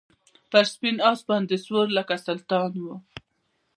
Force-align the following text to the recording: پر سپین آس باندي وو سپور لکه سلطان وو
پر 0.49 0.63
سپین 0.73 0.97
آس 1.09 1.19
باندي 1.27 1.55
وو 1.57 1.63
سپور 1.63 1.87
لکه 1.97 2.15
سلطان 2.25 2.71
وو 2.83 2.93